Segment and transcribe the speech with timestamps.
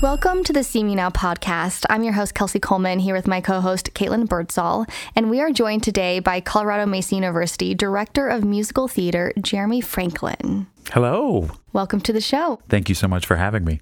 [0.00, 1.84] Welcome to the See Me Now podcast.
[1.90, 5.50] I'm your host, Kelsey Coleman, here with my co host, Caitlin Birdsall, and we are
[5.50, 10.66] joined today by Colorado Mesa University Director of Musical Theater, Jeremy Franklin.
[10.92, 11.50] Hello.
[11.72, 12.60] Welcome to the show.
[12.68, 13.80] Thank you so much for having me.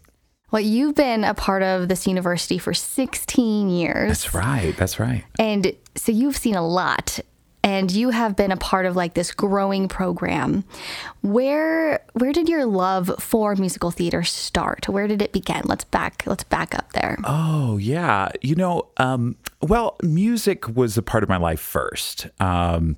[0.51, 4.09] Well, you've been a part of this university for 16 years.
[4.09, 4.77] That's right.
[4.77, 5.25] That's right.
[5.39, 7.21] And so you've seen a lot
[7.67, 10.63] and you have been a part of like this growing program.
[11.23, 14.89] Where where did your love for musical theater start?
[14.89, 15.63] Where did it begin?
[15.65, 17.19] Let's back let's back up there.
[17.25, 22.29] Oh yeah, you know, um, well, music was a part of my life first.
[22.39, 22.97] Um,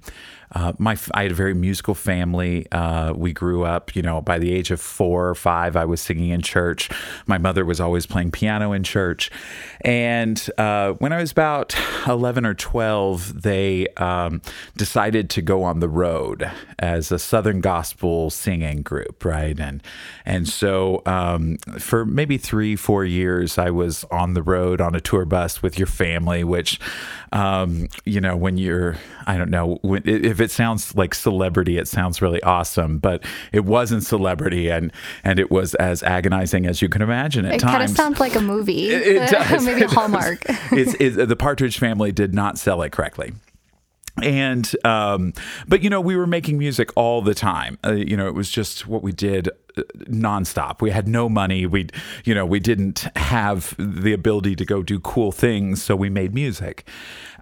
[0.52, 2.66] uh, my I had a very musical family.
[2.72, 6.00] Uh, we grew up, you know, by the age of four or five, I was
[6.00, 6.90] singing in church.
[7.26, 9.30] My mother was always playing piano in church,
[9.82, 11.74] and uh, when I was about
[12.06, 14.40] eleven or twelve, they um,
[14.76, 19.58] decided to go on the road as a Southern gospel singing group, right?
[19.58, 19.82] And
[20.24, 25.00] and so um, for maybe three, four years, I was on the road on a
[25.00, 26.80] tour bus with your family, which
[27.32, 28.96] um, you know, when you're,
[29.26, 33.64] I don't know, when, if it sounds like celebrity, it sounds really awesome, but it
[33.64, 34.92] wasn't celebrity, and
[35.24, 37.74] and it was as agonizing as you can imagine at it times.
[37.74, 38.90] It kind of sounds like a movie.
[38.90, 39.64] It, it does.
[39.64, 40.44] Maybe a Hallmark.
[40.72, 43.32] it's, it's, the Partridge Family did not sell it correctly
[44.22, 45.32] and um,
[45.66, 48.50] but you know we were making music all the time uh, you know it was
[48.50, 49.48] just what we did
[50.08, 51.86] nonstop we had no money we
[52.24, 56.34] you know we didn't have the ability to go do cool things so we made
[56.34, 56.88] music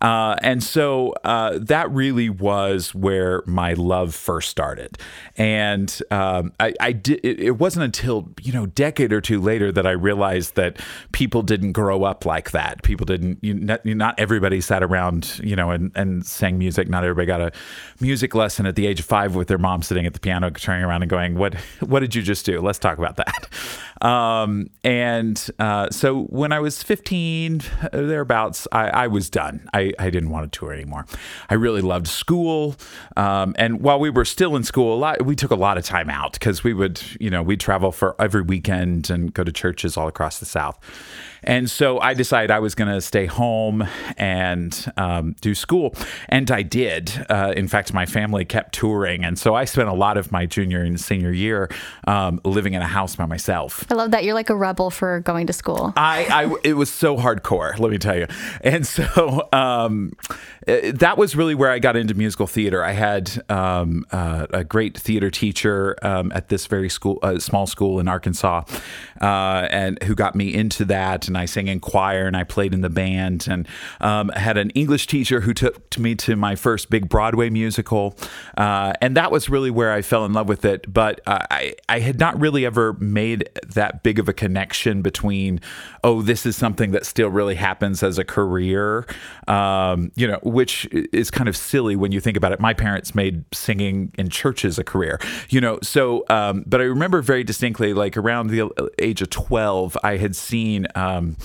[0.00, 4.98] uh, and so uh, that really was where my love first started.
[5.36, 7.20] And um, I, I, did.
[7.24, 10.78] It, it, wasn't until you know, decade or two later that I realized that
[11.12, 12.82] people didn't grow up like that.
[12.82, 13.38] People didn't.
[13.42, 16.88] You, not, not, everybody sat around, you know, and, and sang music.
[16.88, 17.52] Not everybody got a
[18.00, 20.84] music lesson at the age of five with their mom sitting at the piano, turning
[20.84, 21.54] around and going, "What?
[21.80, 22.60] What did you just do?
[22.60, 23.48] Let's talk about that."
[24.02, 29.68] Um, and uh, so when I was 15, uh, thereabouts, I, I was done.
[29.72, 31.06] I, I didn't want to tour anymore.
[31.48, 32.76] I really loved school.
[33.16, 35.84] Um, and while we were still in school, a lot, we took a lot of
[35.84, 39.52] time out because we would, you know, we'd travel for every weekend and go to
[39.52, 40.78] churches all across the South.
[41.46, 45.94] And so I decided I was going to stay home and um, do school.
[46.28, 47.24] And I did.
[47.30, 49.24] Uh, in fact, my family kept touring.
[49.24, 51.70] And so I spent a lot of my junior and senior year
[52.06, 53.85] um, living in a house by myself.
[53.90, 54.24] I love that.
[54.24, 55.92] You're like a rebel for going to school.
[55.96, 58.26] I, I it was so hardcore, let me tell you.
[58.62, 60.12] And so um,
[60.66, 62.82] that was really where I got into musical theater.
[62.82, 67.66] I had um, uh, a great theater teacher um, at this very school, uh, small
[67.66, 68.64] school in Arkansas,
[69.20, 71.28] uh, and who got me into that.
[71.28, 73.46] And I sang in choir and I played in the band.
[73.48, 73.68] And
[74.00, 78.16] um, had an English teacher who took me to my first big Broadway musical,
[78.56, 80.92] uh, and that was really where I fell in love with it.
[80.92, 85.60] But I I had not really ever made that big of a connection between
[86.02, 89.06] oh this is something that still really happens as a career,
[89.46, 92.60] um, you know which is kind of silly when you think about it.
[92.60, 95.78] My parents made singing in churches a career, you know.
[95.82, 100.34] So, um, but I remember very distinctly, like around the age of twelve, I had
[100.34, 101.36] seen um,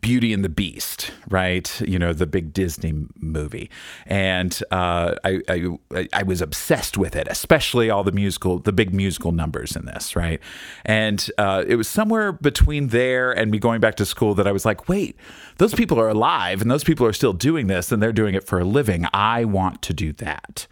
[0.00, 1.80] Beauty and the Beast, right?
[1.80, 3.70] You know, the big Disney movie,
[4.06, 8.92] and uh, I, I I was obsessed with it, especially all the musical, the big
[8.92, 10.40] musical numbers in this, right?
[10.84, 14.52] And uh, it was somewhere between there and me going back to school that I
[14.52, 15.16] was like, wait,
[15.58, 18.44] those people are alive, and those people are still doing this, and they're doing it
[18.44, 19.06] for for a living.
[19.12, 20.66] I want to do that.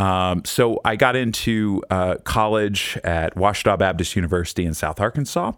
[0.00, 5.52] Um, so I got into uh, college at Ouachita Baptist University in South Arkansas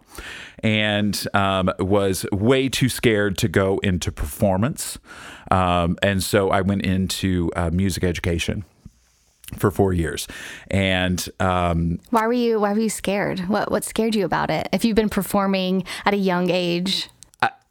[0.61, 4.99] and um, was way too scared to go into performance.
[5.49, 8.65] Um, and so I went into uh, music education
[9.57, 10.27] for four years.
[10.69, 13.47] And um, why were you why were you scared?
[13.47, 14.67] What what scared you about it?
[14.73, 17.09] If you've been performing at a young age.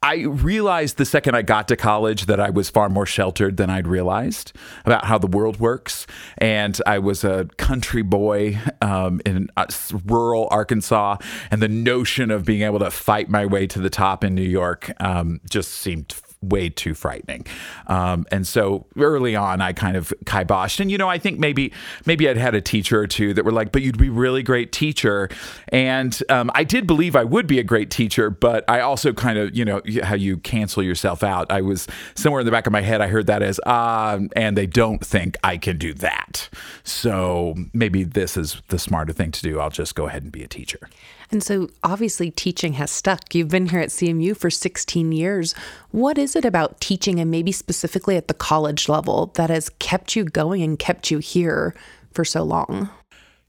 [0.03, 3.69] I realized the second I got to college that I was far more sheltered than
[3.69, 4.51] I'd realized
[4.83, 6.05] about how the world works.
[6.37, 9.65] And I was a country boy um, in uh,
[10.05, 11.17] rural Arkansas,
[11.49, 14.41] and the notion of being able to fight my way to the top in New
[14.41, 16.13] York um, just seemed
[16.49, 17.45] way too frightening.
[17.87, 20.79] Um, and so early on, I kind of kiboshed.
[20.79, 21.71] And you know, I think maybe
[22.05, 24.71] maybe I'd had a teacher or two that were like, "But you'd be really great
[24.71, 25.29] teacher."
[25.69, 29.37] And um, I did believe I would be a great teacher, but I also kind
[29.37, 31.51] of you know how you cancel yourself out.
[31.51, 33.01] I was somewhere in the back of my head.
[33.01, 36.49] I heard that as ah, and they don't think I can do that.
[36.83, 39.59] So maybe this is the smarter thing to do.
[39.59, 40.89] I'll just go ahead and be a teacher.
[41.33, 43.33] And so obviously teaching has stuck.
[43.33, 45.55] You've been here at CMU for 16 years.
[45.89, 50.15] What is it about teaching and maybe specifically at the college level that has kept
[50.15, 51.73] you going and kept you here
[52.11, 52.87] for so long?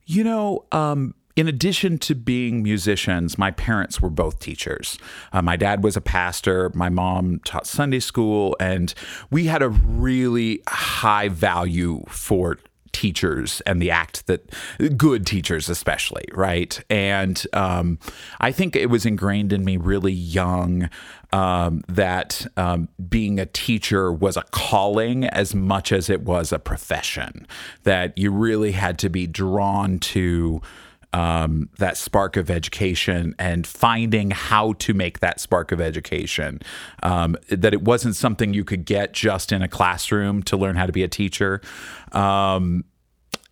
[0.06, 4.96] You know, um, in addition to being musicians, my parents were both teachers.
[5.34, 8.94] Uh, my dad was a pastor, my mom taught Sunday school, and
[9.30, 12.58] we had a really high value for
[12.94, 14.50] teachers and the act that
[14.96, 16.82] good teachers especially right?
[16.88, 17.98] And um,
[18.40, 20.88] i think it was ingrained in me really young
[21.32, 26.60] um, that um, being a teacher was a calling as much as it was a
[26.60, 27.46] profession
[27.82, 30.62] that you really had to be drawn to
[31.14, 36.60] um, that spark of education and finding how to make that spark of education.
[37.04, 40.86] Um, that it wasn't something you could get just in a classroom to learn how
[40.86, 41.60] to be a teacher.
[42.10, 42.84] Um,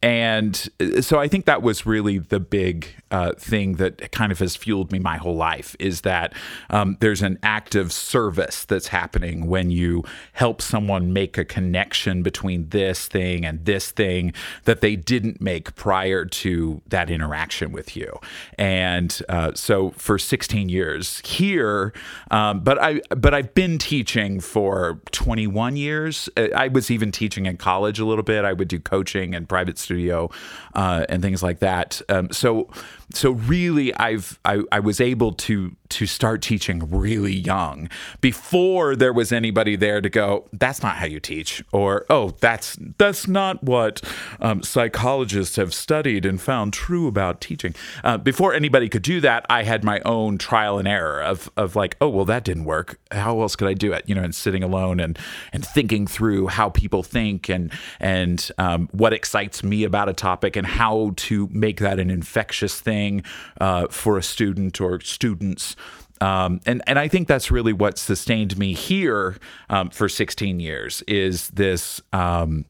[0.03, 0.69] and
[1.01, 4.91] so I think that was really the big uh, thing that kind of has fueled
[4.91, 6.33] me my whole life is that
[6.71, 10.03] um, there's an act of service that's happening when you
[10.33, 14.33] help someone make a connection between this thing and this thing
[14.65, 18.19] that they didn't make prior to that interaction with you.
[18.59, 21.93] And uh, so for 16 years here,
[22.31, 26.29] um, but I but I've been teaching for 21 years.
[26.37, 28.45] I was even teaching in college a little bit.
[28.45, 30.31] I would do coaching and private studio
[30.75, 32.01] uh, and things like that.
[32.09, 32.69] Um, so
[33.15, 37.91] so really I've I, I was able to to start teaching really young
[38.23, 42.79] before there was anybody there to go that's not how you teach or oh that's
[42.97, 44.01] that's not what
[44.41, 47.75] um, psychologists have studied and found true about teaching.
[48.03, 51.77] Uh, before anybody could do that I had my own trial and error of of
[51.77, 52.99] like oh well that didn't work.
[53.11, 54.05] How else could I do it?
[54.07, 55.19] You know and sitting alone and
[55.53, 60.57] and thinking through how people think and and um, what excites me about a topic
[60.57, 63.23] and how to make that an infectious thing
[63.61, 65.77] uh, for a student or students
[66.23, 69.39] um, and and I think that's really what sustained me here
[69.69, 72.65] um, for 16 years is this um,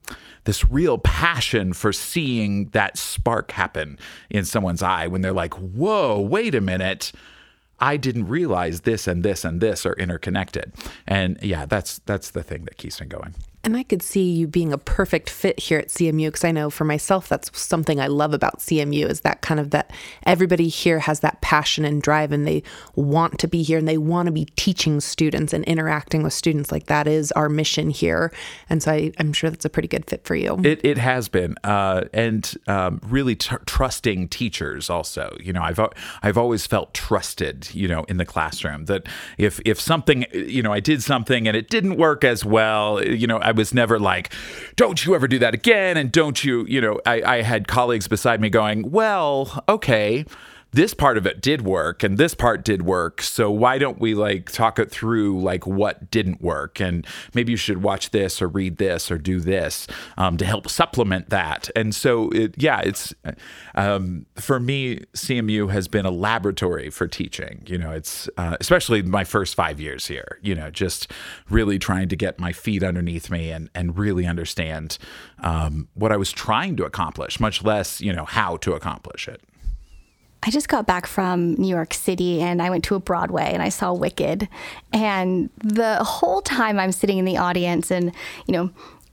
[0.44, 3.98] this real passion for seeing that spark happen
[4.30, 7.12] in someone's eye when they're like, "Whoa, wait a minute."
[7.78, 10.72] I didn't realize this and this and this are interconnected.
[11.06, 13.34] And yeah, that's that's the thing that keeps me going.
[13.64, 16.68] And I could see you being a perfect fit here at CMU because I know
[16.68, 19.92] for myself that's something I love about CMU is that kind of that
[20.26, 22.64] everybody here has that passion and drive and they
[22.96, 26.72] want to be here and they want to be teaching students and interacting with students.
[26.72, 28.32] Like that is our mission here.
[28.68, 30.60] And so I, am sure that's a pretty good fit for you.
[30.64, 31.54] It, it has been.
[31.62, 35.36] Uh, and um, really trusting teachers also.
[35.40, 35.78] You know, I've,
[36.22, 39.06] I've always felt trusted, you know, in the classroom that
[39.38, 43.28] if, if something, you know, I did something and it didn't work as well, you
[43.28, 44.32] know, I I was never like,
[44.76, 45.98] don't you ever do that again.
[45.98, 50.24] And don't you, you know, I, I had colleagues beside me going, well, okay
[50.72, 53.20] this part of it did work and this part did work.
[53.20, 56.80] So why don't we like talk it through like what didn't work?
[56.80, 59.86] And maybe you should watch this or read this or do this
[60.16, 61.68] um, to help supplement that.
[61.76, 63.14] And so, it, yeah, it's
[63.74, 67.62] um, for me, CMU has been a laboratory for teaching.
[67.66, 71.12] You know, it's uh, especially my first five years here, you know, just
[71.50, 74.96] really trying to get my feet underneath me and, and really understand
[75.40, 79.42] um, what I was trying to accomplish, much less, you know, how to accomplish it.
[80.44, 83.62] I just got back from New York City and I went to a Broadway and
[83.62, 84.48] I saw Wicked.
[84.92, 88.12] And the whole time I'm sitting in the audience and,
[88.46, 88.70] you know,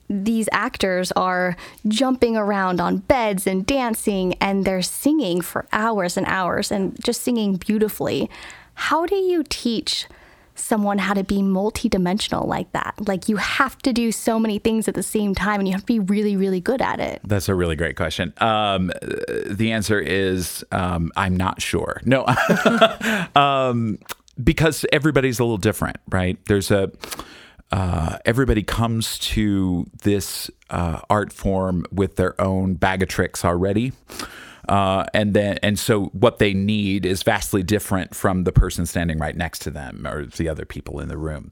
[0.09, 1.55] these actors are
[1.87, 7.21] jumping around on beds and dancing and they're singing for hours and hours and just
[7.21, 8.27] singing beautifully.
[8.74, 10.07] How do you teach
[10.60, 12.96] someone how to be multidimensional like that.
[13.08, 15.82] Like you have to do so many things at the same time and you have
[15.82, 17.22] to be really, really good at it.
[17.24, 18.34] That's a really great question.
[18.38, 18.92] Um,
[19.46, 22.01] the answer is um, I'm not sure.
[22.06, 22.25] No,
[23.36, 24.00] um,
[24.42, 26.38] because everybody's a little different, right?
[26.46, 26.92] There's a,
[27.72, 33.92] uh, everybody comes to this uh, art form with their own bag of tricks already.
[34.69, 39.17] Uh, and then and so what they need is vastly different from the person standing
[39.17, 41.51] right next to them or the other people in the room.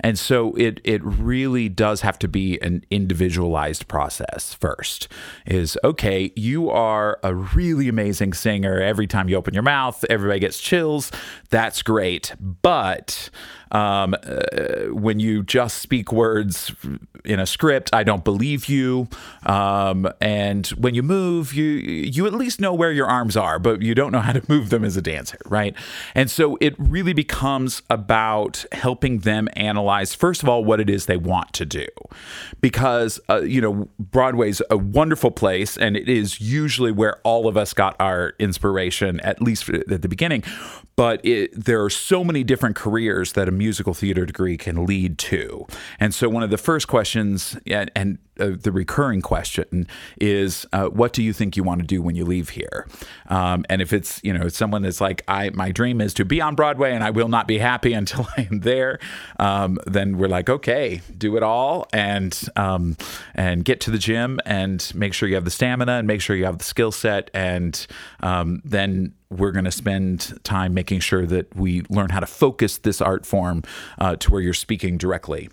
[0.00, 5.08] And so it it really does have to be an individualized process first
[5.46, 8.82] is okay you are a really amazing singer.
[8.82, 11.10] Every time you open your mouth everybody gets chills.
[11.48, 12.34] That's great.
[12.38, 13.30] But
[13.70, 16.72] um, uh, when you just speak words
[17.24, 19.08] in a script, I don't believe you.
[19.44, 23.82] Um, and when you move, you you at least know where your arms are, but
[23.82, 25.74] you don't know how to move them as a dancer, right?
[26.14, 31.06] And so it really becomes about helping them analyze first of all what it is
[31.06, 31.86] they want to do,
[32.60, 37.56] because uh, you know Broadway's a wonderful place, and it is usually where all of
[37.56, 40.42] us got our inspiration, at least at the beginning.
[40.98, 45.16] But it, there are so many different careers that a musical theater degree can lead
[45.18, 45.64] to.
[46.00, 49.86] And so, one of the first questions, and, and uh, the recurring question
[50.20, 52.86] is, uh, what do you think you want to do when you leave here?
[53.28, 56.40] Um, and if it's you know someone that's like, I my dream is to be
[56.40, 58.98] on Broadway and I will not be happy until I am there,
[59.38, 62.96] um, then we're like, okay, do it all and um,
[63.34, 66.36] and get to the gym and make sure you have the stamina and make sure
[66.36, 67.86] you have the skill set and
[68.20, 72.78] um, then we're going to spend time making sure that we learn how to focus
[72.78, 73.62] this art form
[73.98, 75.50] uh, to where you're speaking directly.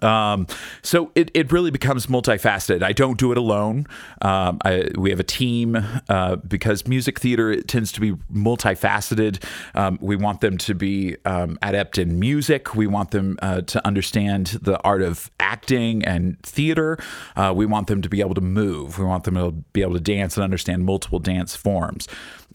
[0.00, 0.46] Um,
[0.82, 2.82] so it, it really becomes multifaceted.
[2.82, 3.86] I don't do it alone.
[4.22, 5.76] Um, I, we have a team
[6.08, 9.44] uh, because music theater tends to be multifaceted.
[9.74, 12.74] Um, we want them to be um, adept in music.
[12.74, 16.98] We want them uh, to understand the art of acting and theater.
[17.36, 18.98] Uh, we want them to be able to move.
[18.98, 22.08] We want them to be able to dance and understand multiple dance forms.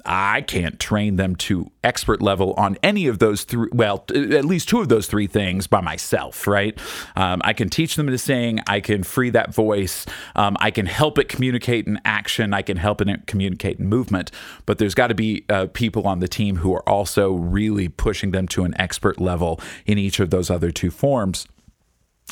[0.06, 4.70] I can't train them to expert level on any of those three, well, at least
[4.70, 6.78] two of those three things by myself, right?
[7.16, 10.86] Um, I can teach them to sing, I can free that voice, um, I can
[10.86, 14.32] help it communicate in action, I can help it communicate in movement,
[14.66, 18.32] but there's got to be uh, people on the team who are also really pushing
[18.32, 21.48] them to an expert level in each of those other two forms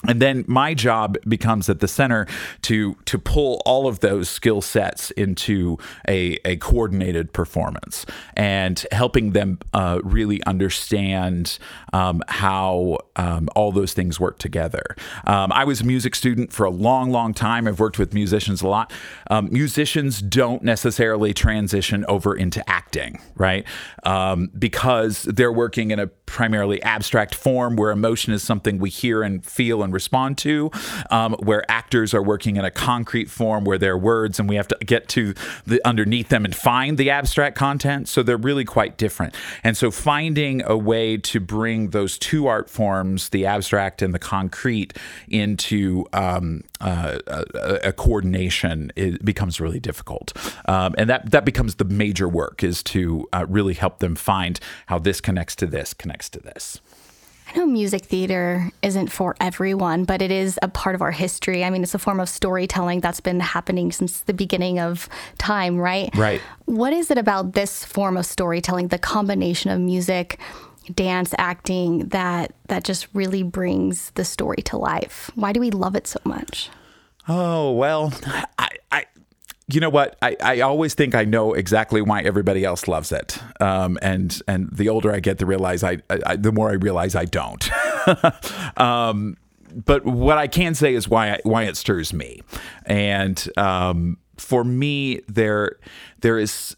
[0.07, 2.27] and then my job becomes at the center
[2.63, 9.31] to to pull all of those skill sets into a, a coordinated performance and helping
[9.31, 11.57] them uh, really understand
[11.93, 14.83] um, how um, all those things work together.
[15.25, 17.67] Um, I was a music student for a long, long time.
[17.67, 18.91] I've worked with musicians a lot.
[19.29, 23.65] Um, musicians don't necessarily transition over into acting, right?
[24.03, 29.23] Um, because they're working in a primarily abstract form where emotion is something we hear
[29.23, 30.69] and feel and respond to,
[31.09, 34.67] um, where actors are working in a concrete form where they're words and we have
[34.67, 35.33] to get to
[35.65, 38.07] the underneath them and find the abstract content.
[38.07, 39.33] So they're really quite different.
[39.63, 44.19] And so finding a way to bring those two art forms, the abstract and the
[44.19, 44.93] concrete,
[45.29, 48.91] into um, uh, a, a, coordination
[49.23, 50.33] becomes really difficult.
[50.67, 54.59] Um, and that, that becomes the major work is to uh, really help them find
[54.87, 56.81] how this connects to this, connects to this.
[57.55, 61.63] I know music theater isn't for everyone, but it is a part of our history.
[61.63, 65.07] I mean, it's a form of storytelling that's been happening since the beginning of
[65.37, 66.13] time, right?
[66.17, 66.41] Right.
[66.65, 70.37] What is it about this form of storytelling, the combination of music,
[70.93, 75.31] dance, acting that that just really brings the story to life?
[75.35, 76.69] Why do we love it so much?
[77.29, 78.67] Oh, well, I, I
[79.67, 80.15] you know what?
[80.21, 83.39] I, I always think I know exactly why everybody else loves it.
[83.59, 87.15] Um, and and the older I get, the realize I, I the more I realize
[87.15, 87.67] I don't.
[88.79, 89.37] um,
[89.73, 92.41] but what I can say is why why it stirs me,
[92.85, 95.77] and um, for me there
[96.19, 96.75] there is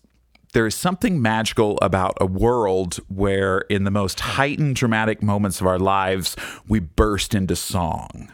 [0.53, 5.67] there is something magical about a world where in the most heightened dramatic moments of
[5.67, 6.37] our lives
[6.69, 8.31] we burst into song,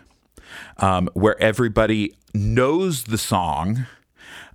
[0.78, 3.88] um, where everybody knows the song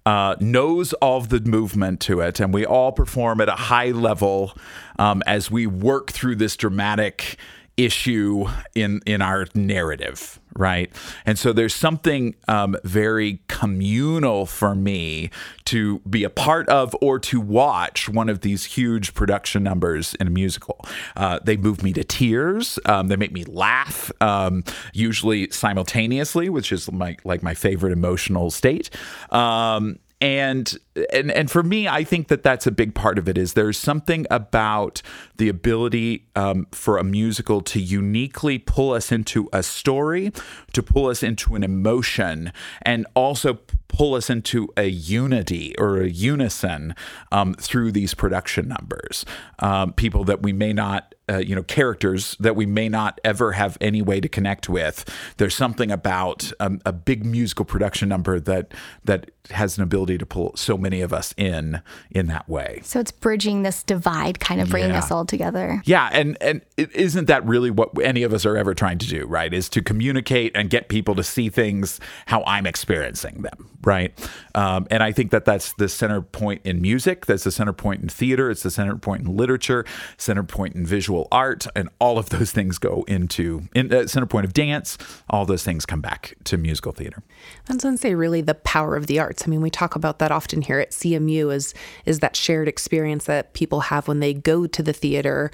[0.09, 4.57] uh, knows of the movement to it, and we all perform at a high level
[4.99, 7.37] um, as we work through this dramatic
[7.79, 10.91] issue in in our narrative right?
[11.25, 15.31] And so there's something um, very communal for me
[15.67, 20.27] to be a part of or to watch one of these huge production numbers in
[20.27, 20.85] a musical.
[21.17, 22.79] Uh, they move me to tears.
[22.87, 28.51] Um, they make me laugh um, usually simultaneously which is my like my favorite emotional
[28.51, 28.91] state.
[29.31, 30.77] Um, and
[31.13, 33.39] and and for me, I think that that's a big part of it.
[33.39, 35.01] Is there's something about
[35.37, 40.33] the ability um, for a musical to uniquely pull us into a story,
[40.73, 46.09] to pull us into an emotion, and also pull us into a unity or a
[46.09, 46.95] unison
[47.33, 49.25] um, through these production numbers.
[49.61, 53.53] Um, people that we may not, uh, you know, characters that we may not ever
[53.53, 55.09] have any way to connect with.
[55.39, 60.27] There's something about um, a big musical production number that that has an ability to
[60.27, 62.81] pull so many of us in in that way.
[62.85, 64.99] So it's bridging this divide, kind of bringing yeah.
[64.99, 65.83] us all together.
[65.85, 69.27] Yeah, and and isn't that really what any of us are ever trying to do?
[69.27, 69.53] Right?
[69.53, 74.13] Is to communicate and get people to see things how I'm experiencing them right?
[74.55, 77.27] Um, and I think that that's the center point in music.
[77.27, 78.51] That's the center point in theater.
[78.51, 79.85] It's the center point in literature,
[80.17, 84.27] center point in visual art, and all of those things go into in, uh, center
[84.27, 84.99] point of dance.
[85.31, 87.23] All those things come back to musical theater.
[87.67, 89.38] That's when say really the power of the arts.
[89.47, 91.53] I mean, we talk about that often here at CMU.
[91.53, 91.75] Is
[92.07, 95.51] is that shared experience that people have when they go to the theater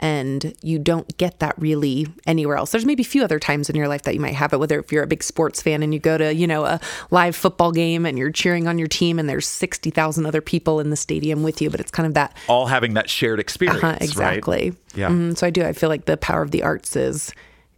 [0.00, 2.72] and you don't get that really anywhere else.
[2.72, 4.78] There's maybe a few other times in your life that you might have it, whether
[4.78, 7.70] if you're a big sports fan and you go to, you know, a live football
[7.70, 11.42] game and you're cheering on your team and there's 60,000 other people in the stadium
[11.42, 13.82] with you, but it's kind of that all having that shared experience.
[13.82, 14.70] Uh-huh, exactly.
[14.70, 14.78] Right?
[14.96, 15.08] Yeah.
[15.08, 15.34] Mm-hmm.
[15.34, 15.64] So I do.
[15.64, 17.32] I feel like the power of the arts is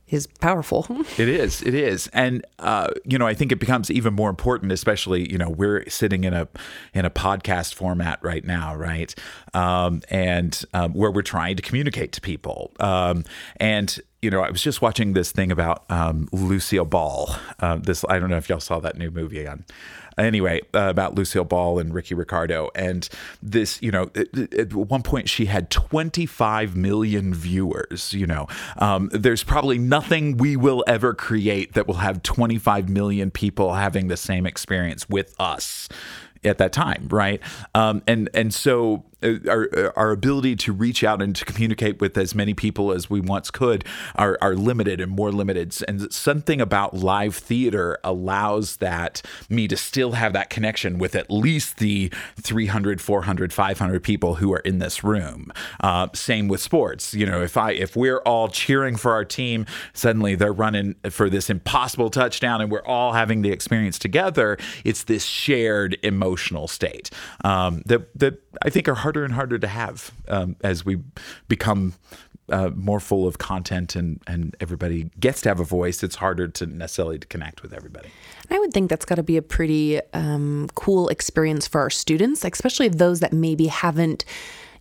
[0.08, 0.86] is powerful.
[1.18, 1.62] It is.
[1.62, 5.38] It is, and uh, you know, I think it becomes even more important, especially you
[5.38, 6.46] know, we're sitting in a
[6.92, 9.14] in a podcast format right now, right?
[9.54, 13.24] Um, and um, where we're trying to communicate to people, um,
[13.58, 17.34] and you know, I was just watching this thing about um, Lucille Ball.
[17.60, 19.64] Uh, this I don't know if y'all saw that new movie on
[20.18, 23.08] anyway uh, about Lucille Ball and Ricky Ricardo and
[23.42, 24.10] this you know
[24.58, 28.46] at, one point she had 25 million viewers you know
[28.78, 34.08] um, there's probably nothing we will ever create that will have 25 million people having
[34.08, 35.88] the same experience with us
[36.44, 37.40] at that time, right?
[37.74, 42.34] Um, and and so our our ability to reach out and to communicate with as
[42.34, 45.74] many people as we once could are are limited and more limited.
[45.88, 51.30] And something about live theater allows that me to still have that connection with at
[51.30, 55.52] least the 300, 400, 500 people who are in this room.
[55.80, 57.14] Uh, same with sports.
[57.14, 61.30] You know, if I if we're all cheering for our team, suddenly they're running for
[61.30, 64.58] this impossible touchdown, and we're all having the experience together.
[64.84, 67.10] It's this shared emotional state
[67.44, 70.98] um, that that I think are harder and harder to have um, as we
[71.48, 71.94] become
[72.48, 76.02] uh, more full of content and, and everybody gets to have a voice.
[76.02, 78.08] It's harder to necessarily to connect with everybody.
[78.50, 82.44] I would think that's got to be a pretty um, cool experience for our students,
[82.44, 84.24] especially those that maybe haven't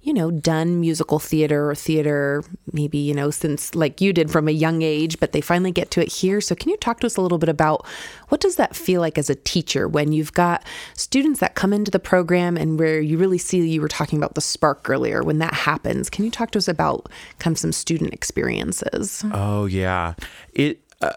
[0.06, 4.48] you know, done musical theater or theater, maybe, you know, since like you did from
[4.48, 6.40] a young age, but they finally get to it here.
[6.40, 7.88] So, can you talk to us a little bit about
[8.30, 11.90] what does that feel like as a teacher when you've got students that come into
[11.90, 15.40] the program and where you really see you were talking about the spark earlier when
[15.40, 16.12] that happens?
[16.12, 17.10] Can you talk to us about
[17.40, 19.26] kind of some student experiences?
[19.34, 20.14] Oh, yeah.
[20.54, 21.14] It, uh,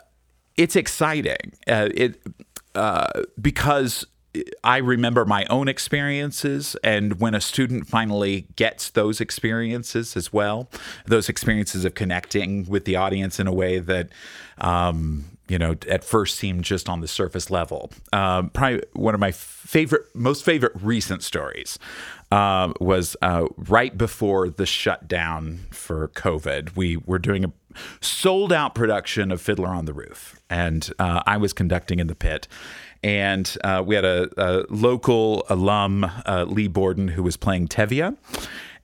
[0.57, 1.52] it's exciting.
[1.66, 2.23] Uh, it,
[2.75, 4.07] uh, because
[4.62, 10.70] I remember my own experiences, and when a student finally gets those experiences as well,
[11.06, 14.11] those experiences of connecting with the audience in a way that,
[14.58, 17.90] um, you know, at first seemed just on the surface level.
[18.12, 21.78] Um, probably one of my favorite, most favorite recent stories
[22.30, 26.76] uh, was uh, right before the shutdown for COVID.
[26.76, 27.52] We were doing a
[28.00, 32.14] sold out production of Fiddler on the Roof, and uh, I was conducting in the
[32.14, 32.46] pit
[33.02, 38.16] and uh, we had a, a local alum, uh, Lee Borden, who was playing Tevye.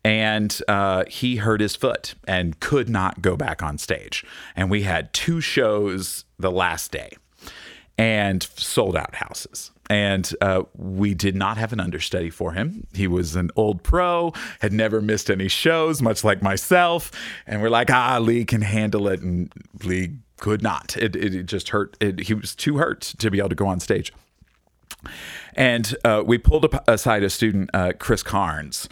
[0.06, 4.24] And uh, he hurt his foot and could not go back on stage.
[4.54, 7.12] And we had two shows the last day
[7.96, 9.70] and sold out houses.
[9.88, 12.86] And uh, we did not have an understudy for him.
[12.94, 17.10] He was an old pro, had never missed any shows, much like myself.
[17.46, 19.20] And we're like, ah, Lee can handle it.
[19.20, 19.52] And
[19.84, 20.94] Lee could not.
[20.98, 21.96] It, it, just hurt.
[22.00, 24.12] It, he was too hurt to be able to go on stage.
[25.54, 28.86] And uh, we pulled aside a student, uh, Chris Carnes,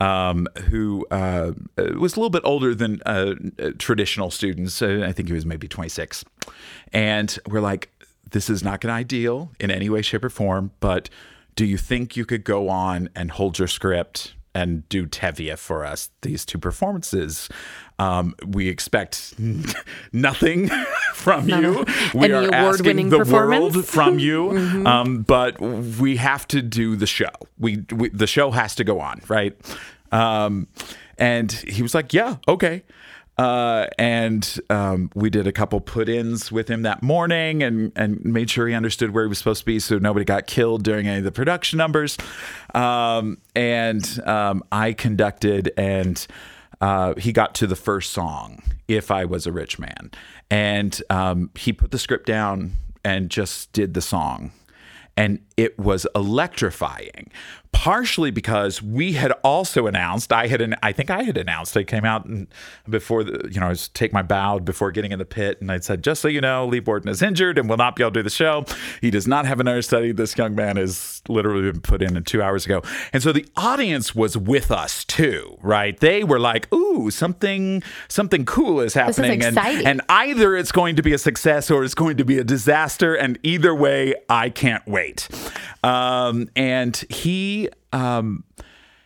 [0.00, 3.34] um, who uh, was a little bit older than uh,
[3.78, 4.82] traditional students.
[4.82, 6.24] Uh, I think he was maybe 26.
[6.92, 7.88] And we're like,
[8.32, 11.08] this is not to ideal in any way, shape, or form, but
[11.54, 15.84] do you think you could go on and hold your script and do Tevye for
[15.84, 17.50] us these two performances.
[17.98, 19.34] Um, we expect
[20.12, 20.68] nothing
[21.14, 21.84] from you.
[22.14, 24.86] We are asking the world from you, mm-hmm.
[24.86, 27.32] um, but we have to do the show.
[27.58, 29.54] We, we the show has to go on, right?
[30.10, 30.68] Um,
[31.18, 32.82] and he was like, "Yeah, okay."
[33.38, 38.48] Uh, and um, we did a couple put-ins with him that morning, and and made
[38.48, 41.18] sure he understood where he was supposed to be, so nobody got killed during any
[41.18, 42.16] of the production numbers.
[42.74, 46.26] Um, and um, I conducted, and
[46.80, 50.10] uh, he got to the first song, "If I Was a Rich Man,"
[50.50, 52.72] and um, he put the script down
[53.04, 54.52] and just did the song.
[55.18, 57.30] And it was electrifying
[57.72, 61.84] partially because we had also announced I had an, I think I had announced I
[61.84, 62.46] came out and
[62.88, 65.70] before the you know I was take my bow before getting in the pit and
[65.70, 68.12] I said just so you know Lee Borden is injured and will not be able
[68.12, 68.64] to do the show.
[69.00, 72.42] He does not have an understudy this young man is literally been put in two
[72.42, 72.82] hours ago.
[73.12, 75.98] And so the audience was with us too right?
[75.98, 80.96] They were like ooh something something cool is happening is and and either it's going
[80.96, 84.50] to be a success or it's going to be a disaster and either way I
[84.50, 85.28] can't wait
[85.86, 88.42] um, and he um,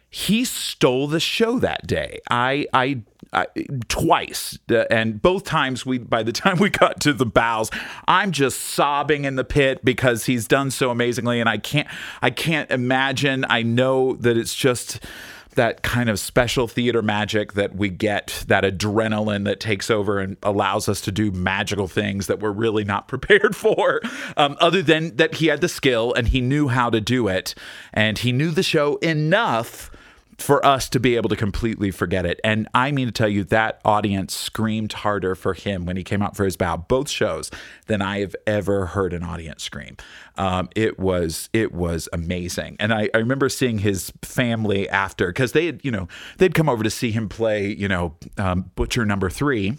[0.08, 2.20] he stole the show that day.
[2.30, 3.02] I I
[3.34, 3.44] uh,
[3.88, 5.98] twice, uh, and both times we.
[5.98, 7.70] By the time we got to the bows,
[8.08, 11.86] I'm just sobbing in the pit because he's done so amazingly, and I can't.
[12.22, 13.44] I can't imagine.
[13.48, 15.00] I know that it's just
[15.54, 20.36] that kind of special theater magic that we get, that adrenaline that takes over and
[20.42, 24.00] allows us to do magical things that we're really not prepared for.
[24.36, 27.54] Um, other than that, he had the skill and he knew how to do it,
[27.92, 29.90] and he knew the show enough
[30.40, 32.40] for us to be able to completely forget it.
[32.42, 36.22] And I mean to tell you, that audience screamed harder for him when he came
[36.22, 37.50] out for his bow, both shows,
[37.86, 39.96] than I have ever heard an audience scream.
[40.36, 45.52] Um, it was it was amazing, and I, I remember seeing his family after because
[45.52, 49.04] they had you know they'd come over to see him play you know um, Butcher
[49.04, 49.76] Number Three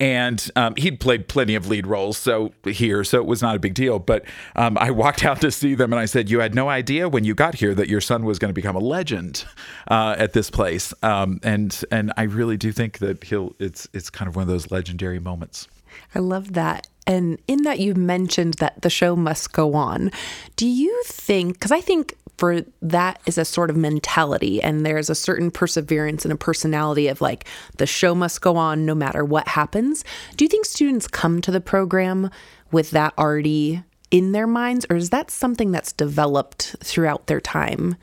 [0.00, 3.58] and um, he'd played plenty of lead roles so here so it was not a
[3.58, 3.98] big deal.
[3.98, 4.24] But
[4.56, 7.24] um, i walked out to see them and i said you had no idea when
[7.24, 9.44] you got here that your son was going to become a legend
[9.88, 10.92] uh, at this place.
[11.02, 14.48] Um, and and i really do think that he'll it's it's kind of one of
[14.48, 15.68] those legendary moments
[16.14, 16.86] I love that.
[17.06, 20.10] And in that, you mentioned that the show must go on.
[20.56, 25.10] Do you think, because I think for that is a sort of mentality, and there's
[25.10, 29.24] a certain perseverance and a personality of like, the show must go on no matter
[29.24, 30.04] what happens.
[30.36, 32.30] Do you think students come to the program
[32.72, 37.96] with that already in their minds, or is that something that's developed throughout their time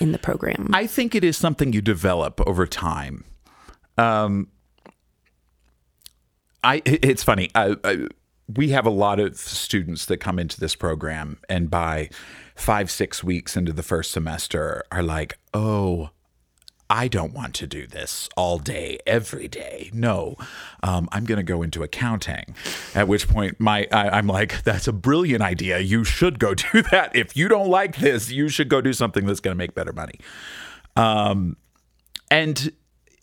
[0.00, 0.68] in the program?
[0.72, 3.24] I think it is something you develop over time.
[3.96, 4.48] Um,
[6.64, 7.50] I it's funny.
[7.54, 8.06] I, I,
[8.52, 12.10] we have a lot of students that come into this program, and by
[12.56, 16.10] five six weeks into the first semester, are like, "Oh,
[16.90, 19.90] I don't want to do this all day, every day.
[19.92, 20.36] No,
[20.82, 22.54] um, I'm going to go into accounting.
[22.94, 25.78] At which point, my I, am like, that's a brilliant idea.
[25.78, 27.14] You should go do that.
[27.16, 29.92] If you don't like this, you should go do something that's going to make better
[29.92, 30.20] money.
[30.96, 31.56] Um,
[32.30, 32.72] and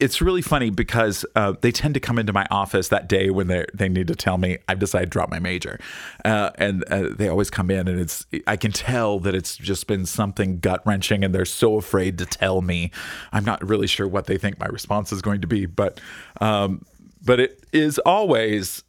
[0.01, 3.47] it's really funny because uh, they tend to come into my office that day when
[3.47, 5.79] they they need to tell me I've decided to drop my major,
[6.25, 9.85] uh, and uh, they always come in and it's I can tell that it's just
[9.85, 12.91] been something gut wrenching and they're so afraid to tell me.
[13.31, 16.01] I'm not really sure what they think my response is going to be, but
[16.41, 16.83] um,
[17.23, 18.83] but it is always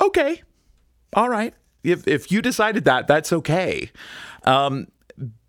[0.00, 0.42] okay,
[1.12, 1.54] all right.
[1.84, 3.92] If if you decided that, that's okay.
[4.42, 4.88] Um,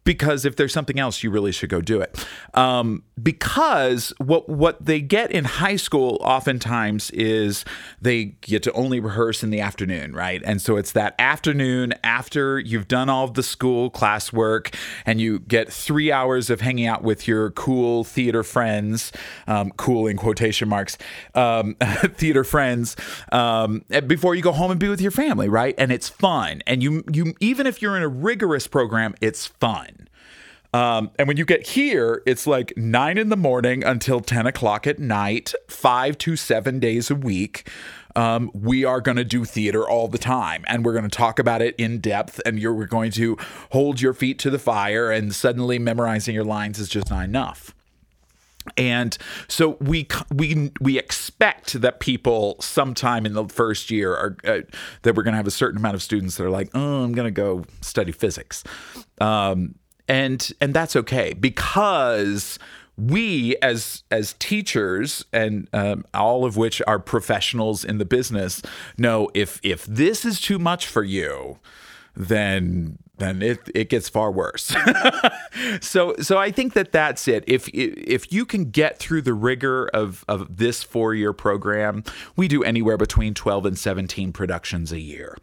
[0.08, 2.26] because if there's something else, you really should go do it.
[2.54, 7.66] Um, because what what they get in high school oftentimes is
[8.02, 10.42] they get to only rehearse in the afternoon, right?
[10.46, 14.74] And so it's that afternoon after you've done all of the school classwork,
[15.06, 19.12] and you get three hours of hanging out with your cool theater friends,
[19.46, 20.98] um, cool in quotation marks,
[21.36, 21.76] um,
[22.16, 22.96] theater friends,
[23.34, 25.76] um, before you go home and be with your family, right?
[25.78, 29.97] And it's fun, and you you even if you're in a rigorous program, it's fun.
[30.74, 34.86] Um, and when you get here, it's like nine in the morning until 10 o'clock
[34.86, 37.70] at night, five to seven days a week.
[38.16, 41.38] Um, we are going to do theater all the time and we're going to talk
[41.38, 42.42] about it in depth.
[42.46, 43.38] And you're going to
[43.72, 47.76] hold your feet to the fire, and suddenly memorizing your lines is just not enough.
[48.76, 54.62] And so we we we expect that people sometime in the first year are uh,
[55.04, 57.14] that we're going to have a certain amount of students that are like, oh, I'm
[57.14, 58.64] going to go study physics.
[59.22, 59.76] Um,
[60.08, 62.60] and and that's okay because
[62.98, 68.62] we as as teachers and um, all of which are professionals in the business
[68.98, 71.60] know if if this is too much for you
[72.16, 74.76] then then it, it gets far worse.
[75.82, 77.44] so so I think that that's it.
[77.48, 82.04] If if you can get through the rigor of of this four year program,
[82.36, 85.38] we do anywhere between twelve and seventeen productions a year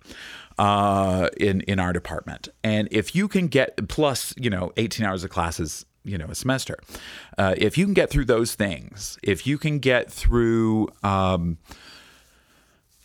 [0.58, 2.48] uh, in in our department.
[2.62, 6.34] And if you can get plus, you know, 18 hours of classes, you know, a
[6.34, 6.78] semester,
[7.38, 10.88] uh, if you can get through those things, if you can get through.
[11.02, 11.58] Um,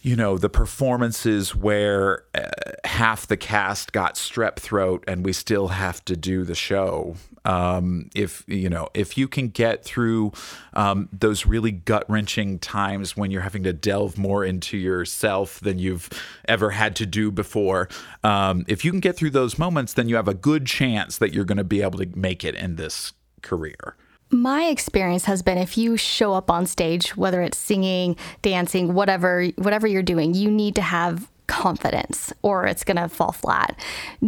[0.02, 2.50] you know the performances where uh,
[2.86, 8.10] half the cast got strep throat and we still have to do the show um,
[8.16, 10.32] if you know if you can get through
[10.74, 15.80] um, those really gut wrenching times when you're having to delve more into yourself than
[15.80, 16.10] you've
[16.48, 17.90] ever had to do before,
[18.24, 21.34] um, if you can get through those moments, then you have a good chance that
[21.34, 23.96] you're going to be able to make it in this career.
[24.32, 29.46] My experience has been if you show up on stage, whether it's singing, dancing, whatever
[29.56, 33.78] whatever you're doing, you need to have confidence or it's going to fall flat.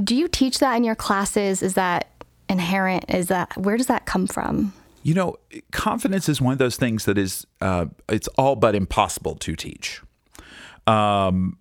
[0.03, 1.61] Do you teach that in your classes?
[1.61, 2.09] Is that
[2.49, 3.05] inherent?
[3.09, 4.73] Is that where does that come from?
[5.03, 5.35] You know,
[5.71, 10.01] confidence is one of those things that is uh, it's all but impossible to teach.
[10.87, 11.57] Um,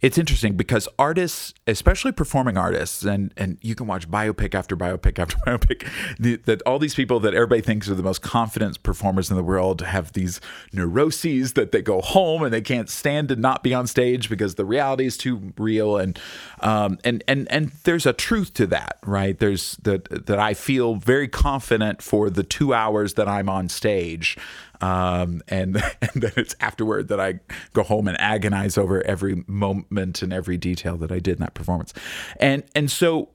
[0.00, 5.18] it's interesting because artists, especially performing artists, and and you can watch biopic after biopic
[5.18, 9.30] after biopic, the, that all these people that everybody thinks are the most confident performers
[9.30, 10.40] in the world have these
[10.72, 14.54] neuroses that they go home and they can't stand to not be on stage because
[14.54, 16.18] the reality is too real, and
[16.60, 19.38] um, and and and there's a truth to that, right?
[19.38, 24.36] There's that that I feel very confident for the two hours that I'm on stage
[24.80, 27.40] um, and, and then it's afterward that I
[27.72, 31.54] go home and agonize over every moment and every detail that I did in that
[31.54, 31.92] performance.
[32.40, 33.30] And, and so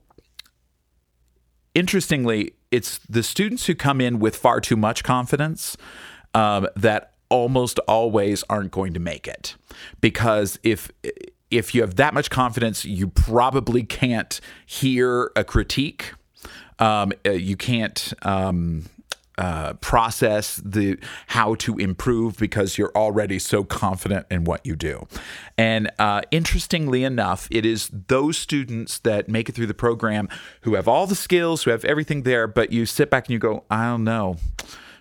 [1.74, 5.76] interestingly, it's the students who come in with far too much confidence
[6.34, 9.56] um, that almost always aren't going to make it
[10.00, 10.90] because if
[11.50, 16.12] if you have that much confidence, you probably can't hear a critique.
[16.78, 18.86] Um, uh, you can't um,
[19.38, 25.06] uh, process the how to improve because you're already so confident in what you do.
[25.58, 30.28] And uh, interestingly enough, it is those students that make it through the program
[30.62, 33.38] who have all the skills, who have everything there, but you sit back and you
[33.38, 34.36] go, I don't know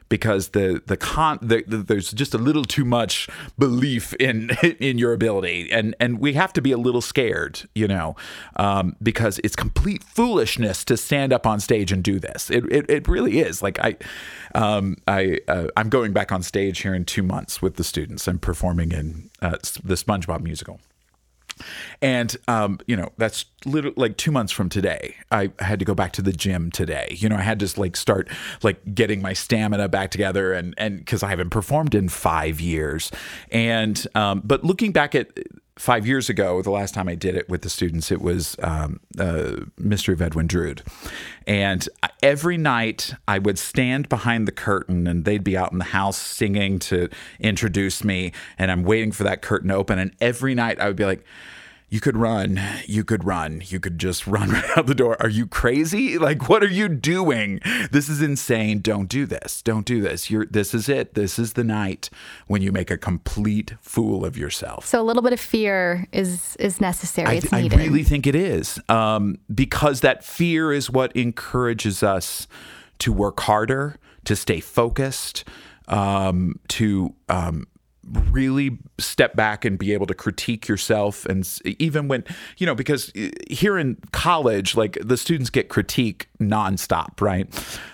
[0.09, 4.97] because the the con the, the, there's just a little too much belief in in
[4.97, 5.71] your ability.
[5.71, 8.15] And and we have to be a little scared you know
[8.55, 12.49] um, because it's complete foolishness to stand up on stage and do this.
[12.49, 13.61] It it, it really is.
[13.61, 13.97] Like I
[14.55, 18.27] um, I uh, I'm going back on stage here in two months with the students.
[18.27, 20.79] I'm performing in uh, the SpongeBob musical
[22.01, 25.15] and um, you know, that's literally like two months from today.
[25.31, 27.15] I had to go back to the gym today.
[27.17, 28.29] You know, I had to like start
[28.61, 33.11] like getting my stamina back together, and and because I haven't performed in five years.
[33.51, 35.31] And um, but looking back at
[35.77, 38.99] five years ago, the last time I did it with the students, it was um,
[39.19, 40.83] uh, Mystery of Edwin Drood.
[41.47, 41.87] And
[42.21, 46.17] every night I would stand behind the curtain and they'd be out in the house
[46.17, 47.09] singing to
[47.39, 48.31] introduce me.
[48.57, 49.99] And I'm waiting for that curtain to open.
[49.99, 51.25] And every night I would be like,
[51.93, 55.15] you could run, you could run, you could just run right out the door.
[55.21, 56.17] Are you crazy?
[56.17, 57.59] Like, what are you doing?
[57.91, 58.79] This is insane.
[58.79, 59.61] Don't do this.
[59.61, 60.31] Don't do this.
[60.31, 61.13] You're, this is it.
[61.13, 62.09] This is the night
[62.47, 64.87] when you make a complete fool of yourself.
[64.87, 67.27] So a little bit of fear is is necessary.
[67.27, 67.77] I, it's I needed.
[67.77, 72.47] really think it is um, because that fear is what encourages us
[72.99, 75.43] to work harder, to stay focused,
[75.87, 77.67] um, to um,
[78.31, 82.23] really step back and be able to critique yourself and even when
[82.57, 83.11] you know because
[83.49, 87.47] here in college like the students get critique nonstop right?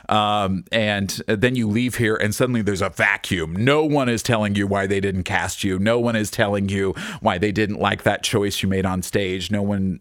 [0.09, 3.55] Um, and then you leave here and suddenly there's a vacuum.
[3.55, 5.77] No one is telling you why they didn't cast you.
[5.77, 9.51] No one is telling you why they didn't like that choice you made on stage.
[9.51, 9.99] No one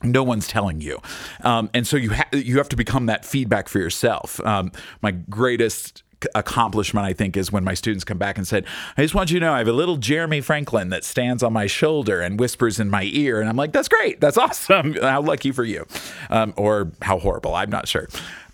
[0.00, 1.00] no one's telling you,
[1.42, 4.38] um, and so you ha- you have to become that feedback for yourself.
[4.46, 4.70] Um,
[5.02, 8.64] my greatest accomplishment I think is when my students come back and said,
[8.96, 11.52] "I just want you to know I have a little Jeremy Franklin that stands on
[11.52, 14.94] my shoulder and whispers in my ear," and I'm like, "That's great, that's awesome.
[14.94, 15.86] How lucky for you,"
[16.30, 17.54] um, or how horrible.
[17.54, 18.08] I'm not sure.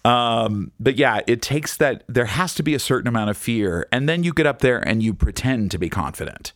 [0.05, 2.05] Um, but yeah, it takes that.
[2.09, 4.87] There has to be a certain amount of fear, and then you get up there
[4.87, 6.53] and you pretend to be confident,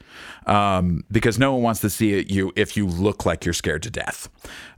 [0.49, 3.91] um, because no one wants to see you if you look like you're scared to
[3.91, 4.29] death.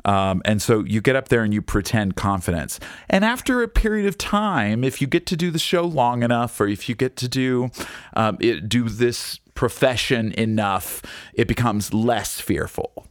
[0.05, 2.81] Um, and so you get up there and you pretend confidence.
[3.09, 6.61] And after a period of time, if you get to do the show long enough,
[6.61, 7.71] or if you get to do
[8.15, 11.03] um, it, do this profession enough,
[11.35, 13.07] it becomes less fearful.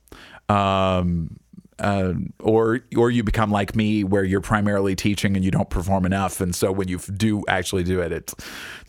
[0.50, 1.40] Um,
[1.78, 6.06] uh, or or you become like me where you're primarily teaching and you don't perform
[6.06, 8.36] enough and so when you do actually do it it's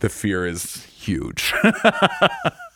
[0.00, 1.54] the fear is huge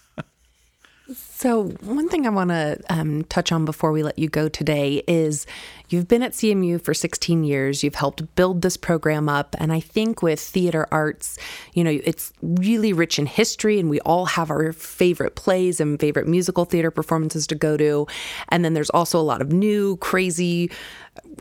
[1.37, 5.03] So, one thing I want to um, touch on before we let you go today
[5.09, 5.47] is
[5.95, 7.85] you've been at CMU for 16 years.
[7.85, 9.55] You've helped build this program up.
[9.59, 11.39] And I think with theater arts,
[11.73, 15.99] you know, it's really rich in history, and we all have our favorite plays and
[16.01, 18.07] favorite musical theater performances to go to.
[18.49, 20.71] And then there's also a lot of new, crazy,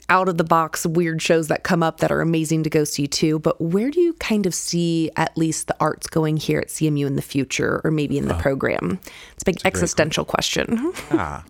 [0.09, 3.07] out of the box weird shows that come up that are amazing to go see
[3.07, 3.39] too.
[3.39, 7.07] But where do you kind of see at least the arts going here at CMU
[7.07, 8.99] in the future or maybe in the program?
[9.33, 10.93] It's a big existential question.
[11.11, 11.43] Ah.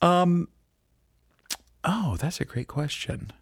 [0.00, 0.48] Um
[1.84, 3.32] Oh, that's a great question.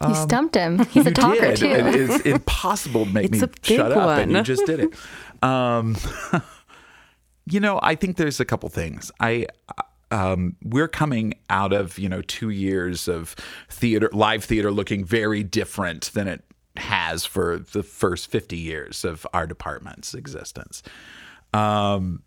[0.00, 0.78] You um, stumped him.
[0.90, 1.56] He's a talker did.
[1.56, 1.66] too.
[1.66, 4.94] It is impossible to make it's me shut up, and you just did it.
[5.42, 5.96] Um,
[7.46, 9.12] you know, I think there's a couple things.
[9.20, 9.46] I
[10.10, 13.36] um, we're coming out of you know two years of
[13.68, 16.44] theater, live theater, looking very different than it
[16.76, 20.82] has for the first 50 years of our department's existence.
[21.52, 22.22] Um,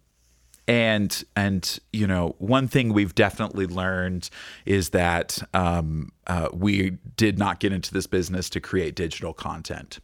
[0.67, 4.29] and and you know one thing we've definitely learned
[4.65, 9.99] is that um, uh, we did not get into this business to create digital content.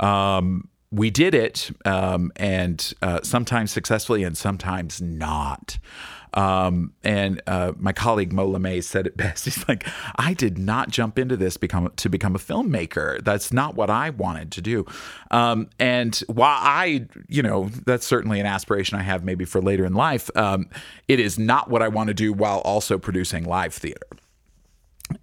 [0.00, 5.78] Um, we did it, um, and uh, sometimes successfully, and sometimes not.
[6.36, 9.46] Um, and uh, my colleague Mo LeMay said it best.
[9.46, 13.22] He's like, I did not jump into this become to become a filmmaker.
[13.24, 14.84] That's not what I wanted to do.
[15.30, 19.84] Um, and while I, you know, that's certainly an aspiration I have maybe for later
[19.84, 20.68] in life, um,
[21.08, 24.06] it is not what I want to do while also producing live theater.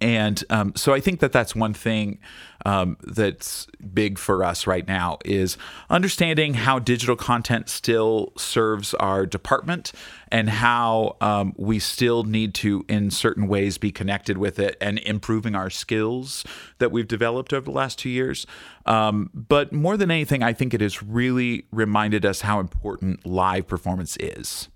[0.00, 2.18] And um, so I think that that's one thing
[2.64, 5.58] um, that's big for us right now is
[5.90, 9.92] understanding how digital content still serves our department
[10.28, 14.98] and how um, we still need to, in certain ways, be connected with it and
[15.00, 16.44] improving our skills
[16.78, 18.46] that we've developed over the last two years.
[18.86, 23.66] Um, but more than anything, I think it has really reminded us how important live
[23.66, 24.68] performance is.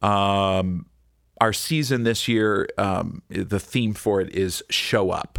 [0.00, 0.86] Um,
[1.40, 5.38] our season this year, um, the theme for it is show up.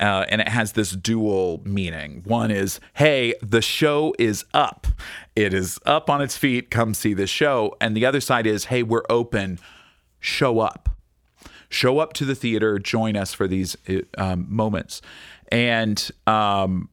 [0.00, 2.22] Uh, and it has this dual meaning.
[2.24, 4.88] One is, hey, the show is up.
[5.36, 6.68] It is up on its feet.
[6.68, 7.76] Come see the show.
[7.80, 9.60] And the other side is, hey, we're open.
[10.18, 10.88] Show up.
[11.68, 12.80] Show up to the theater.
[12.80, 13.76] Join us for these
[14.18, 15.00] um, moments.
[15.52, 16.88] And um,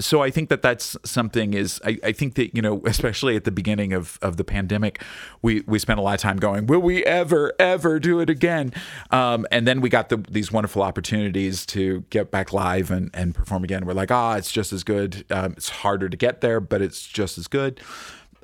[0.00, 3.44] so I think that that's something is I, I, think that you know especially at
[3.44, 5.02] the beginning of, of the pandemic
[5.42, 8.72] we we spent a lot of time going will we ever ever do it again?
[9.10, 13.34] Um, and then we got the, these wonderful opportunities to get back live and, and
[13.34, 13.86] perform again.
[13.86, 15.24] We're like ah oh, it's just as good.
[15.30, 17.80] Um, it's harder to get there but it's just as good.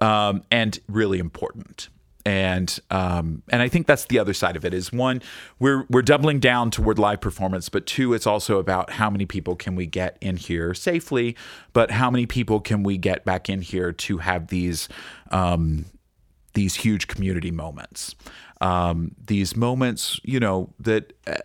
[0.00, 1.88] Um, and really important
[2.24, 5.22] and um, and I think that's the other side of it is one
[5.58, 9.56] we're we're doubling down toward live performance, but two it's also about how many people
[9.56, 11.36] can we get in here safely,
[11.72, 14.88] but how many people can we get back in here to have these
[15.30, 15.86] um,
[16.54, 18.16] these huge community moments.
[18.60, 21.36] Um, these moments, you know, that uh,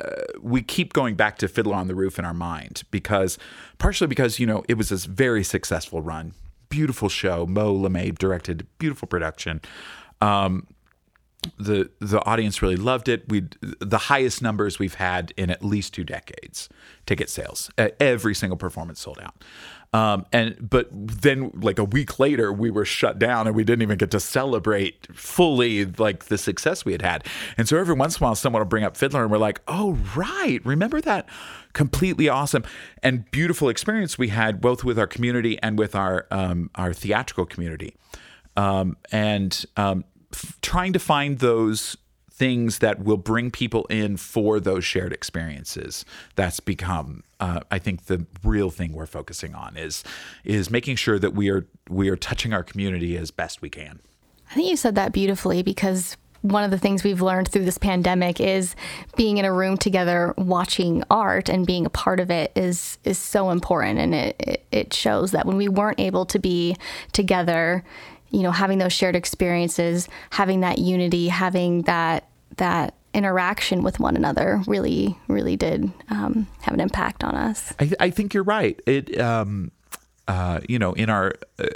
[0.42, 3.38] we keep going back to Fiddler on the Roof in our mind because,
[3.78, 6.34] partially because, you know, it was this very successful run.
[6.70, 7.46] Beautiful show.
[7.46, 9.62] Mo LeMay directed, beautiful production.
[10.24, 10.68] Um,
[11.58, 13.28] the the audience really loved it.
[13.28, 13.48] We
[13.80, 16.70] the highest numbers we've had in at least two decades.
[17.06, 19.44] Ticket sales, every single performance sold out.
[19.94, 23.84] Um, and but then like a week later we were shut down and we didn't
[23.84, 27.28] even get to celebrate fully like the success we had had
[27.60, 29.62] and so every once in a while someone will bring up fiddler and we're like
[29.68, 31.30] oh right remember that
[31.74, 32.64] completely awesome
[33.04, 37.46] and beautiful experience we had both with our community and with our um, our theatrical
[37.46, 37.96] community
[38.56, 40.06] um, and um,
[40.62, 41.98] trying to find those
[42.32, 46.04] things that will bring people in for those shared experiences
[46.36, 50.04] that's become uh, i think the real thing we're focusing on is
[50.44, 54.00] is making sure that we are we are touching our community as best we can.
[54.52, 57.78] I think you said that beautifully because one of the things we've learned through this
[57.78, 58.76] pandemic is
[59.16, 63.18] being in a room together watching art and being a part of it is is
[63.18, 64.00] so important.
[64.00, 66.76] And it it shows that when we weren't able to be
[67.14, 67.84] together
[68.34, 74.16] you know, having those shared experiences, having that unity, having that that interaction with one
[74.16, 77.72] another really, really did um, have an impact on us.
[77.80, 78.80] I, I think you're right.
[78.88, 79.72] It, um,
[80.28, 81.36] uh, you know, in our.
[81.58, 81.68] Uh,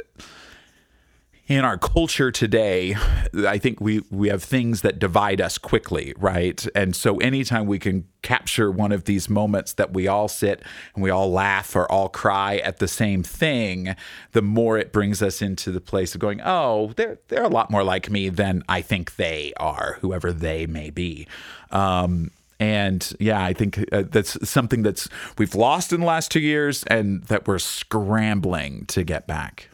[1.47, 2.95] in our culture today,
[3.33, 6.65] I think we we have things that divide us quickly, right?
[6.75, 10.61] And so anytime we can capture one of these moments that we all sit
[10.93, 13.95] and we all laugh or all cry at the same thing,
[14.33, 17.71] the more it brings us into the place of going, "Oh, they're they're a lot
[17.71, 21.27] more like me than I think they are, whoever they may be."
[21.71, 25.07] Um, and yeah, I think uh, that's something that's
[25.37, 29.69] we've lost in the last two years, and that we're scrambling to get back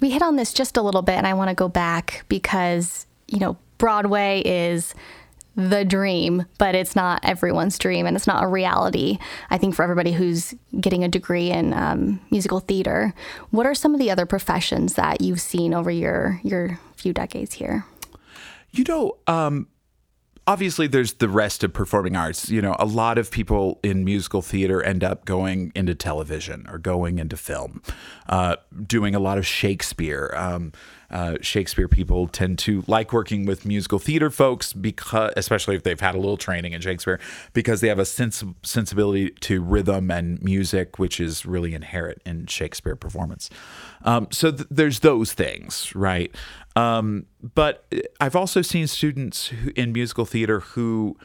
[0.00, 3.06] we hit on this just a little bit, and I want to go back because,
[3.28, 4.94] you know, Broadway is
[5.56, 9.18] the dream, but it's not everyone's dream and it's not a reality.
[9.50, 13.14] I think for everybody who's getting a degree in um, musical theater,
[13.50, 17.54] what are some of the other professions that you've seen over your your few decades
[17.54, 17.84] here?
[18.72, 19.66] You know, um,
[20.50, 22.50] obviously there's the rest of performing arts.
[22.50, 26.76] You know a lot of people in musical theater end up going into television or
[26.78, 27.82] going into film
[28.28, 30.34] uh, doing a lot of shakespeare.
[30.36, 30.72] Um,
[31.10, 36.00] uh, Shakespeare people tend to like working with musical theater folks because, especially if they've
[36.00, 37.18] had a little training in Shakespeare,
[37.52, 42.96] because they have a sensibility to rhythm and music, which is really inherent in Shakespeare
[42.96, 43.50] performance.
[44.04, 46.34] Um, so th- there's those things, right?
[46.76, 51.16] Um, but I've also seen students who, in musical theater who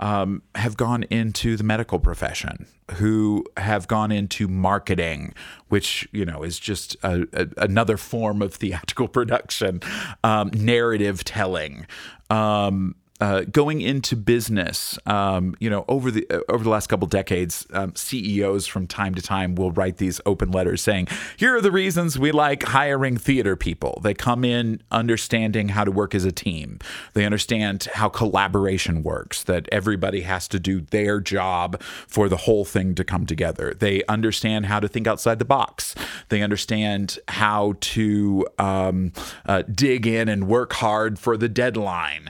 [0.00, 5.34] um, have gone into the medical profession, who have gone into marketing,
[5.68, 9.80] which you know is just a, a, another form of theatrical production,
[10.22, 11.86] um, narrative telling.
[12.30, 17.06] Um, uh, going into business, um, you know, over the uh, over the last couple
[17.06, 21.60] decades, um, CEOs from time to time will write these open letters saying, "Here are
[21.60, 24.00] the reasons we like hiring theater people.
[24.02, 26.80] They come in understanding how to work as a team.
[27.12, 29.44] They understand how collaboration works.
[29.44, 33.74] That everybody has to do their job for the whole thing to come together.
[33.78, 35.94] They understand how to think outside the box.
[36.30, 39.12] They understand how to um,
[39.46, 42.28] uh, dig in and work hard for the deadline."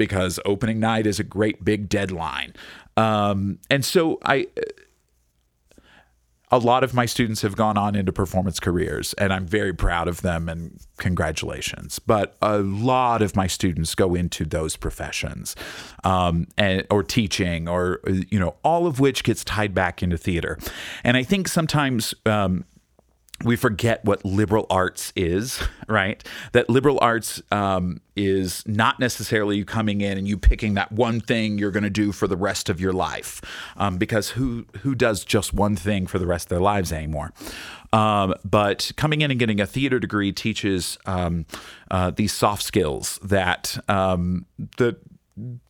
[0.00, 2.54] Because opening night is a great big deadline.
[2.96, 4.46] Um, and so I
[6.52, 10.08] a lot of my students have gone on into performance careers and I'm very proud
[10.08, 11.98] of them and congratulations.
[12.00, 15.54] But a lot of my students go into those professions
[16.02, 20.58] um, and, or teaching or, you know, all of which gets tied back into theater.
[21.04, 22.64] And I think sometimes um,
[23.44, 26.22] we forget what liberal arts is, right?
[26.52, 31.20] That liberal arts um, is not necessarily you coming in and you picking that one
[31.20, 33.40] thing you're going to do for the rest of your life,
[33.76, 37.32] um, because who who does just one thing for the rest of their lives anymore?
[37.92, 41.46] Um, but coming in and getting a theater degree teaches um,
[41.90, 44.96] uh, these soft skills that um, the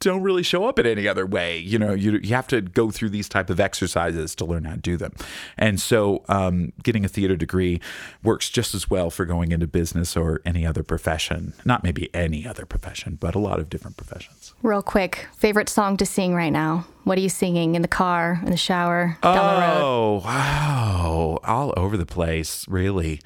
[0.00, 1.58] don't really show up in any other way.
[1.58, 4.74] You know, you, you have to go through these type of exercises to learn how
[4.74, 5.12] to do them.
[5.56, 7.80] And so um, getting a theater degree
[8.22, 11.54] works just as well for going into business or any other profession.
[11.64, 14.54] Not maybe any other profession, but a lot of different professions.
[14.62, 16.86] Real quick, favorite song to sing right now?
[17.04, 19.80] What are you singing in the car, in the shower, down the road?
[19.82, 21.38] Oh, wow.
[21.44, 23.20] All over the place, really.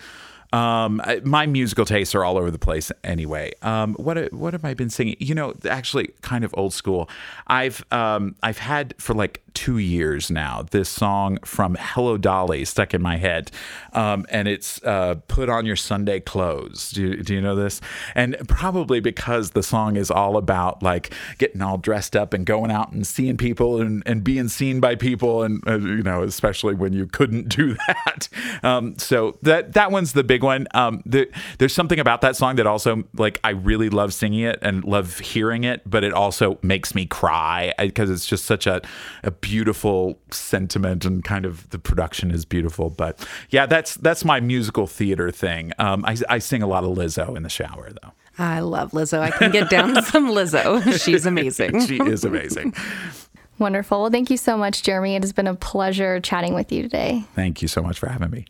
[0.54, 3.52] Um, my musical tastes are all over the place anyway.
[3.62, 5.16] Um, what what have I been singing?
[5.18, 7.08] You know, actually, kind of old school.
[7.48, 12.92] I've um, I've had for like two years now this song from Hello Dolly stuck
[12.92, 13.50] in my head,
[13.92, 17.80] um, and it's uh, "Put on Your Sunday Clothes." Do you, do you know this?
[18.14, 22.70] And probably because the song is all about like getting all dressed up and going
[22.70, 26.74] out and seeing people and, and being seen by people, and uh, you know, especially
[26.74, 28.28] when you couldn't do that.
[28.62, 30.66] Um, so that that one's the big one.
[30.74, 34.58] Um, the, there's something about that song that also like I really love singing it
[34.62, 38.82] and love hearing it, but it also makes me cry because it's just such a,
[39.22, 42.88] a beautiful sentiment and kind of the production is beautiful.
[42.88, 45.72] But yeah, that's that's my musical theater thing.
[45.78, 48.12] Um, I, I sing a lot of Lizzo in the shower though.
[48.38, 49.20] I love Lizzo.
[49.20, 50.98] I can get down to some Lizzo.
[51.04, 51.86] She's amazing.
[51.86, 52.74] she is amazing.
[53.58, 54.00] Wonderful.
[54.00, 55.14] Well, thank you so much, Jeremy.
[55.14, 57.22] It has been a pleasure chatting with you today.
[57.34, 58.46] Thank you so much for having me.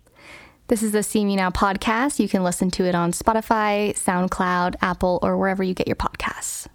[0.68, 2.18] This is the See Me Now podcast.
[2.20, 6.68] You can listen to it on Spotify, SoundCloud, Apple, or wherever you get your podcasts.